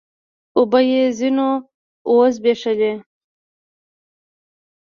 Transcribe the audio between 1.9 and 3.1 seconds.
و زبېښلې